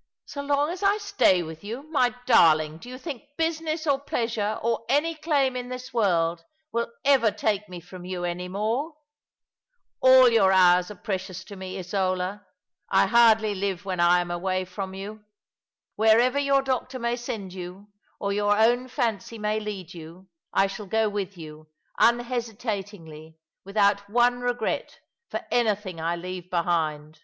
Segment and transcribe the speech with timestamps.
[0.26, 1.90] "So long as I stay with you!
[1.90, 6.92] My darling, do you think business or pleasure, or any claim in this world, will
[7.04, 8.94] ever take me from you any more?
[10.00, 12.46] All your hours are precious to me, Isola.
[12.90, 15.24] I hardly live when I am away from you.
[15.96, 17.88] Wherever your doctor may send you,
[18.20, 21.66] or your own fancy may lead you, I shall go with you,
[21.98, 23.36] unhesitatingly—
[23.66, 27.22] without one regret for anything I leave behind."